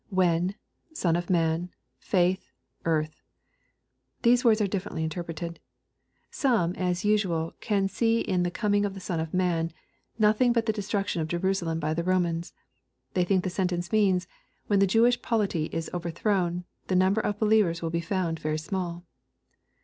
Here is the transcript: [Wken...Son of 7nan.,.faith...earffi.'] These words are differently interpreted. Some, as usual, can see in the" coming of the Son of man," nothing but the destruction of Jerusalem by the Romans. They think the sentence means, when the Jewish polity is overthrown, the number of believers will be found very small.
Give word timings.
[Wken...Son 0.11 1.15
of 1.15 1.27
7nan.,.faith...earffi.'] 1.27 3.11
These 4.23 4.43
words 4.43 4.59
are 4.59 4.65
differently 4.65 5.03
interpreted. 5.03 5.59
Some, 6.31 6.73
as 6.73 7.05
usual, 7.05 7.53
can 7.61 7.87
see 7.87 8.21
in 8.21 8.41
the" 8.41 8.49
coming 8.59 8.83
of 8.83 8.95
the 8.95 8.99
Son 8.99 9.19
of 9.19 9.31
man," 9.31 9.71
nothing 10.17 10.53
but 10.53 10.65
the 10.65 10.73
destruction 10.73 11.21
of 11.21 11.27
Jerusalem 11.27 11.79
by 11.79 11.93
the 11.93 12.03
Romans. 12.03 12.51
They 13.13 13.23
think 13.23 13.43
the 13.43 13.51
sentence 13.51 13.91
means, 13.91 14.27
when 14.65 14.79
the 14.79 14.87
Jewish 14.87 15.21
polity 15.21 15.65
is 15.71 15.87
overthrown, 15.93 16.63
the 16.87 16.95
number 16.95 17.21
of 17.21 17.37
believers 17.37 17.83
will 17.83 17.91
be 17.91 18.01
found 18.01 18.39
very 18.39 18.57
small. 18.57 19.05